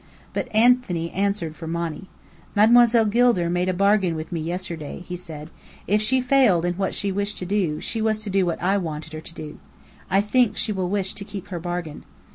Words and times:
But 0.33 0.47
Anthony 0.51 1.11
answered 1.11 1.55
for 1.55 1.67
Monny. 1.67 2.09
"Mademoiselle 2.55 3.05
Gilder 3.05 3.51
made 3.51 3.69
a 3.69 3.71
bargain 3.75 4.15
with 4.15 4.31
me 4.31 4.39
yesterday," 4.41 5.03
he 5.07 5.15
said. 5.15 5.51
"If 5.85 6.01
she 6.01 6.19
failed 6.19 6.65
in 6.65 6.73
what 6.73 6.95
she 6.95 7.11
wanted 7.11 7.35
to 7.37 7.45
do, 7.45 7.79
she 7.79 8.01
was 8.01 8.23
to 8.23 8.31
do 8.31 8.43
what 8.43 8.59
I 8.63 8.79
wanted 8.79 9.13
her 9.13 9.21
to 9.21 9.33
do. 9.35 9.59
I 10.09 10.19
think 10.19 10.57
she 10.57 10.71
will 10.73 10.89
wish 10.89 11.13
to 11.13 11.23
keep 11.23 11.49
her 11.49 11.59
bargain." 11.59 12.03